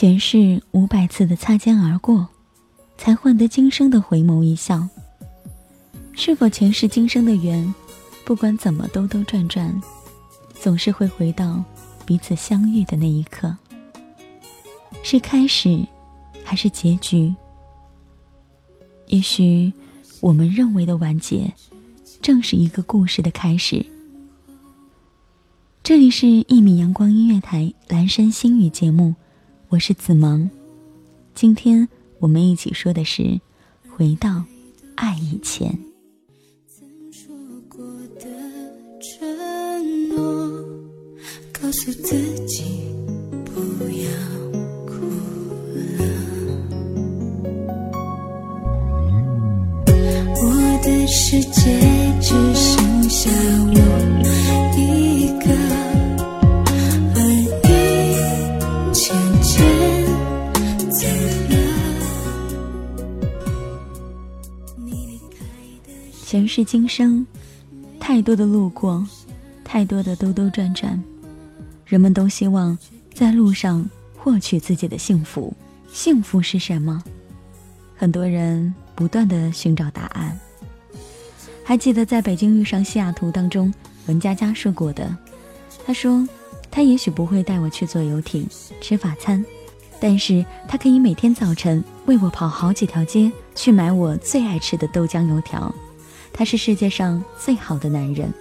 [0.00, 2.28] 前世五百次的擦肩而过，
[2.96, 4.88] 才换得今生的回眸一笑。
[6.12, 7.74] 是否前世今生的缘，
[8.24, 9.82] 不管怎么兜兜转转，
[10.54, 11.64] 总是会回到
[12.06, 13.56] 彼此相遇的那一刻。
[15.02, 15.84] 是开始，
[16.44, 17.34] 还是结局？
[19.08, 19.72] 也许，
[20.20, 21.52] 我们认为的完结，
[22.22, 23.84] 正是一个故事的开始。
[25.82, 29.16] 这里是《一米阳光音乐台》蓝山星语节目，
[29.70, 30.48] 我是子萌。
[31.34, 31.86] 今天
[32.20, 33.38] 我们一起说的是，
[33.94, 34.42] 回到
[34.94, 35.78] 爱以前。
[36.66, 37.36] 曾说
[37.68, 37.84] 过
[38.18, 38.24] 的
[38.98, 40.64] 承诺，
[41.52, 42.64] 告诉自己
[43.44, 43.60] 不
[43.90, 44.08] 要
[44.86, 44.94] 哭
[45.74, 46.02] 了。
[50.40, 51.97] 我的世界
[66.58, 67.24] 是今生，
[68.00, 69.06] 太多的路过，
[69.62, 71.00] 太多的兜兜转转，
[71.86, 72.76] 人们都希望
[73.14, 75.54] 在路上获取自己的幸福。
[75.92, 77.00] 幸福是什么？
[77.96, 80.36] 很多人不断的寻找答案。
[81.62, 83.72] 还记得在北京遇上西雅图当中，
[84.08, 85.16] 文佳佳说过的，
[85.86, 86.28] 她说，
[86.72, 88.44] 她也许不会带我去坐游艇
[88.80, 89.44] 吃法餐，
[90.00, 95.72] 但是她可以每天早晨为我跑好几条街去买我最爱吃的豆浆油条。
[96.32, 98.32] 他是世界上最好的男人。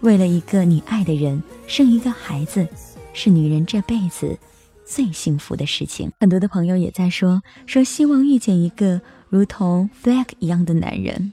[0.00, 2.66] 为了一个你爱的人生一个孩子，
[3.12, 4.38] 是女人这辈子
[4.84, 6.12] 最幸福的事情。
[6.20, 11.32] 很多的朋友也在说，说希望遇见一个如同 Flag 一样的男人。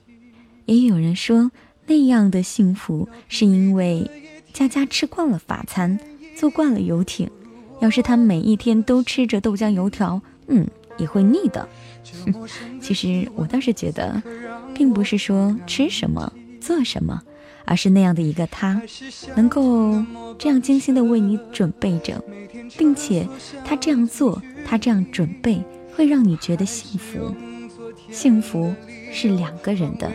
[0.65, 1.51] 也有人说，
[1.85, 4.09] 那样的幸福是因为
[4.53, 5.99] 佳佳吃惯了法餐，
[6.37, 7.29] 坐惯了游艇。
[7.81, 10.65] 要是他每一天都吃着豆浆油条，嗯，
[10.97, 11.67] 也会腻的。
[12.79, 14.21] 其实我倒是觉得。
[14.81, 17.21] 并不是说吃什么做什么，
[17.65, 18.81] 而是那样的一个他，
[19.35, 20.03] 能够
[20.39, 22.19] 这样精心的为你准备着，
[22.79, 23.27] 并且
[23.63, 25.63] 他这样做，他这样准备，
[25.95, 27.31] 会让你觉得幸福。
[28.09, 28.73] 幸福
[29.13, 30.11] 是两个人的。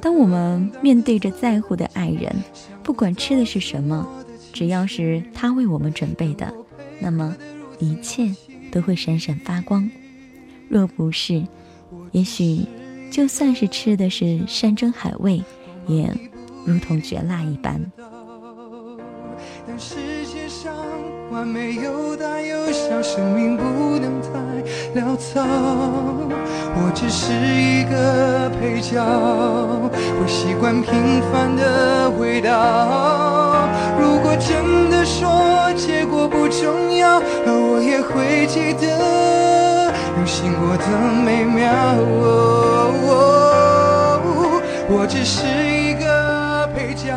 [0.00, 2.34] 当我们面对着在乎的爱人，
[2.82, 4.08] 不管吃的是什么，
[4.54, 6.50] 只要是他为我们准备的，
[7.00, 7.36] 那么
[7.78, 8.34] 一切
[8.72, 9.90] 都会闪闪发光。
[10.70, 11.46] 若不是，
[12.12, 12.64] 也许。
[13.10, 15.42] 就算是吃的是山珍海味，
[15.86, 16.12] 也
[16.64, 17.80] 如同绝辣一般。
[19.78, 20.72] 世界上
[21.30, 24.28] 完美有大有小，生命不能太
[24.98, 25.44] 潦草。
[26.78, 29.04] 我只是一个配角，
[30.18, 33.68] 会习惯平凡的味道。
[34.00, 39.45] 如果真的说结果不重要，那我也会记得
[40.16, 40.86] 用心过的
[41.24, 41.70] 美妙。
[44.88, 47.14] 我只是一个配角，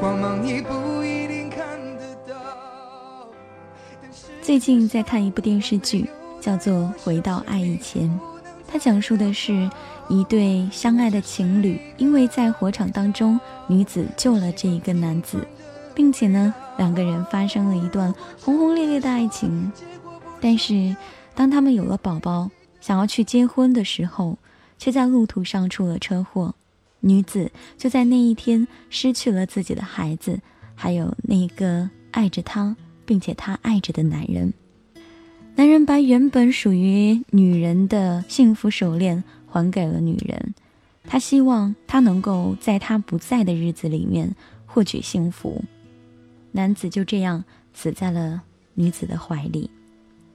[0.00, 1.66] 光芒你不一定看
[1.98, 2.34] 得到。
[4.40, 6.08] 最近在看一部电视剧，
[6.40, 6.72] 叫做
[7.04, 8.08] 《回到爱以前》，
[8.66, 9.68] 它讲述的是
[10.08, 15.46] 一对相爱的情侣，因为在火场当中，女子救了这一个男子，
[15.94, 19.70] 并且呢，两个人发生了一段轰轰烈烈的爱情。
[20.40, 20.94] 但是，
[21.34, 22.50] 当他们有了宝宝，
[22.80, 24.38] 想要去结婚的时候，
[24.78, 26.54] 却在路途上出了车祸，
[27.00, 30.40] 女子就在那一天失去了自己的孩子，
[30.74, 34.52] 还有那个爱着她并且她爱着的男人。
[35.56, 40.54] 男人把原本属于女人的幸福手链还给了女人，
[41.06, 44.34] 他希望她能够在他不在的日子里面
[44.66, 45.62] 获取幸福。
[46.52, 48.42] 男子就这样死在了
[48.74, 49.70] 女子的怀里。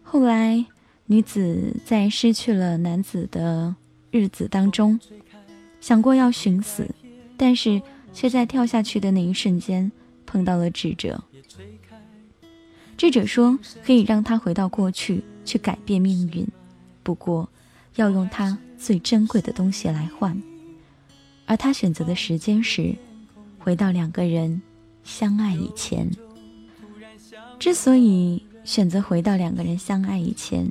[0.04, 0.66] 后来，
[1.12, 3.76] 女子在失去了男子的。
[4.12, 5.00] 日子当中，
[5.80, 6.90] 想过要寻死，
[7.38, 7.80] 但是
[8.12, 9.92] 却在跳下去的那一瞬间
[10.26, 11.24] 碰到了智者。
[12.98, 16.48] 智者说可以让他回到过去去改变命运，
[17.04, 17.48] 不过
[17.98, 20.36] 要用他最珍贵的东西来换。
[21.46, 22.96] 而他选择的时间是
[23.60, 24.60] 回到两个人
[25.04, 26.10] 相爱以前。
[27.60, 30.68] 之所以选择回到两个人相爱以前，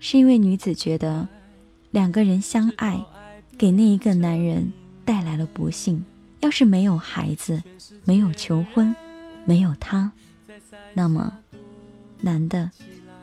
[0.00, 1.28] 是因为女子觉得。
[1.92, 3.02] 两个人相爱，
[3.56, 4.70] 给那一个男人
[5.06, 6.04] 带来了不幸。
[6.40, 7.62] 要是没有孩子，
[8.04, 8.94] 没有求婚，
[9.46, 10.12] 没有他，
[10.92, 11.38] 那么
[12.20, 12.70] 男的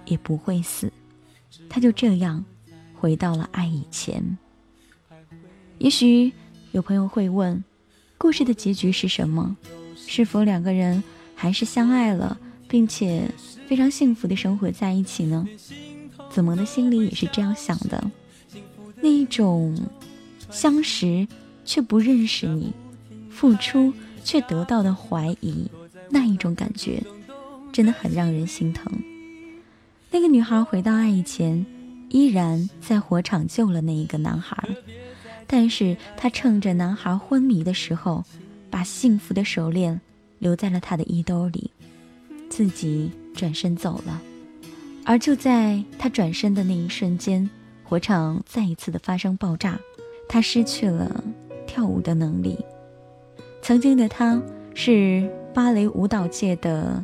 [0.06, 0.92] 也不会死。
[1.70, 2.44] 他就这样
[2.96, 4.40] 回到了爱以前。
[5.78, 6.34] 也许
[6.72, 7.64] 有朋友会问，
[8.18, 9.56] 故事的结局是什么？
[9.96, 11.04] 是否两个人
[11.36, 13.30] 还是相爱了，并且
[13.68, 15.48] 非常幸福的生活在一起呢？
[16.34, 18.04] 子萌的心里也是这样想的。
[18.96, 19.78] 那一种
[20.50, 21.28] 相识
[21.64, 22.74] 却不认识你，
[23.30, 23.94] 付出
[24.24, 25.70] 却得到的怀疑，
[26.10, 27.04] 那一种感觉，
[27.72, 28.92] 真的很让人心疼。
[30.10, 31.64] 那个女孩回到爱以前，
[32.10, 34.58] 依然在火场救了那一个男孩，
[35.46, 38.24] 但是她趁着男孩昏迷的时候，
[38.72, 40.02] 把幸福的手链
[40.40, 41.70] 留在了他的衣兜里，
[42.50, 44.22] 自己转身走了。
[45.06, 47.50] 而就在他转身的那一瞬间，
[47.84, 49.80] 火场再一次的发生爆炸，
[50.28, 51.24] 他失去了
[51.68, 52.58] 跳舞的能力。
[53.62, 54.42] 曾经的她
[54.74, 57.04] 是芭蕾舞蹈界的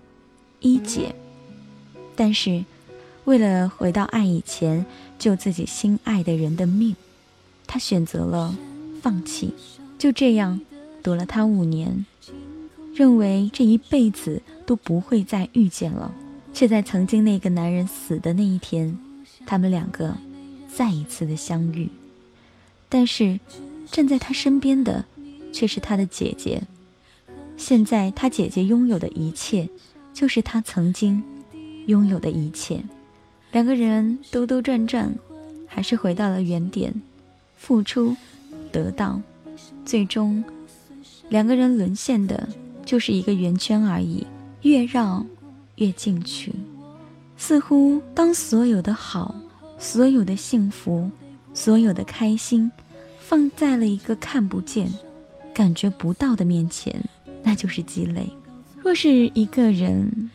[0.60, 1.14] 一姐，
[2.16, 2.64] 但是。
[3.26, 4.84] 为了回到爱以前，
[5.20, 6.96] 救自己心爱的人的命，
[7.68, 8.56] 他选择了
[9.04, 9.54] 放弃。
[10.00, 10.60] 就这样，
[11.04, 12.08] 躲了他五年，
[12.96, 16.12] 认为这一辈子都不会再遇见了，
[16.60, 19.00] 却在曾经那个男人死的那一天，
[19.46, 20.14] 他们两个
[20.68, 21.88] 再一次的相遇。
[22.90, 23.40] 但是，
[23.90, 25.06] 站在他身边的
[25.54, 26.62] 却是他的姐姐。
[27.56, 29.70] 现在，他姐姐拥有的一切，
[30.14, 31.24] 就是他曾经
[31.86, 32.84] 拥有的一切。
[33.54, 35.16] 两个人兜兜转转，
[35.66, 36.94] 还是回到了原点，
[37.56, 38.18] 付出，
[38.70, 39.22] 得到，
[39.86, 40.44] 最终，
[41.30, 42.50] 两个人沦陷的
[42.84, 44.28] 就是一个圆圈而已，
[44.64, 45.26] 越绕
[45.80, 46.54] 越进去。
[47.36, 49.36] 似乎当所有的好，
[49.78, 51.12] 所有的幸福，
[51.54, 52.72] 所有的开心，
[53.20, 54.90] 放在了一个看不见、
[55.54, 57.04] 感觉不到的面前，
[57.44, 58.30] 那就是积累。
[58.78, 60.30] 若是一个人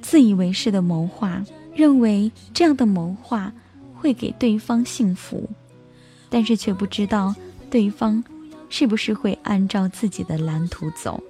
[0.00, 1.44] 自以为是的谋划。
[1.76, 3.52] 认为这样的谋划
[3.96, 5.50] 会给对方幸福，
[6.30, 7.34] 但是却不知道
[7.68, 8.22] 对方
[8.68, 11.20] 是不是会按照自己的蓝图走。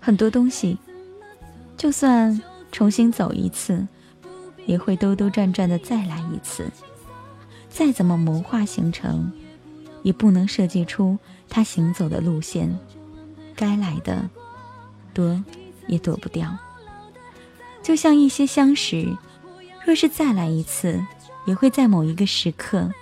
[0.00, 0.78] 很多东西，
[1.78, 2.42] 就算
[2.72, 3.86] 重新走一次，
[4.66, 6.68] 也会兜兜转转的再来一次。
[7.70, 9.30] 再怎么谋划行程，
[10.02, 11.16] 也不能设计出
[11.48, 12.76] 他行走的路线。
[13.54, 14.28] 该来的，
[15.14, 15.42] 躲
[15.86, 16.58] 也躲不掉。
[17.80, 19.16] 就像一些相识，
[19.86, 21.00] 若是再来一次，
[21.46, 22.92] 也会在某一个时刻，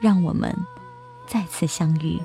[0.00, 0.52] 让我们
[1.28, 2.18] 再次相遇。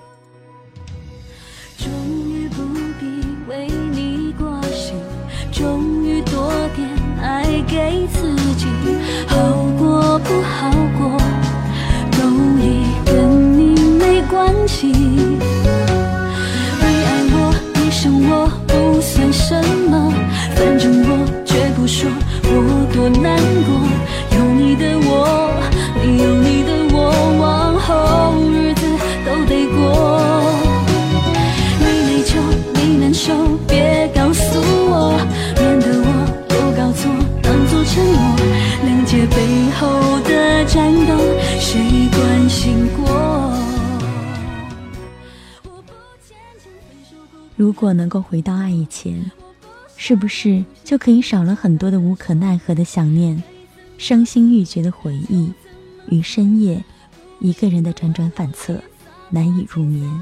[47.55, 49.31] 如果能够回到爱以前。
[49.95, 53.41] 是不是就可以少了很多的无可奈何的想念，
[53.97, 55.53] 伤心欲绝的回忆，
[56.09, 56.83] 与深夜
[57.39, 58.81] 一个人的辗转反侧，
[59.29, 60.21] 难以入眠？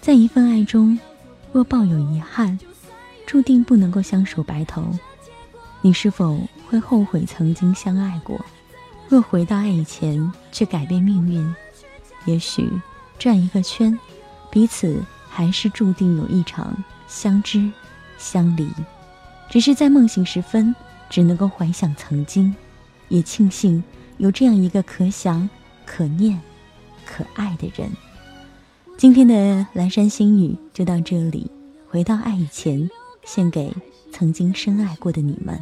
[0.00, 0.98] 在一份爱中，
[1.52, 2.58] 若抱有遗憾，
[3.26, 4.88] 注定不能够相守白头。
[5.82, 6.40] 你是否
[6.70, 8.42] 会后悔曾经相爱过？
[9.08, 11.54] 若回到爱以前，去改变命运，
[12.26, 12.70] 也许
[13.18, 13.98] 转一个圈，
[14.50, 15.02] 彼此
[15.34, 16.72] 还是注定有一场
[17.08, 17.68] 相知。
[18.16, 18.70] 相离，
[19.50, 20.72] 只是在梦醒时分，
[21.10, 22.54] 只能够怀想曾经，
[23.08, 23.82] 也庆幸
[24.18, 25.50] 有这样一个可想、
[25.84, 26.40] 可念、
[27.04, 27.90] 可爱的人。
[28.96, 31.50] 今天的蓝山星语就到这里，
[31.88, 32.88] 回到爱以前，
[33.24, 33.74] 献给
[34.12, 35.60] 曾经深爱过的你们。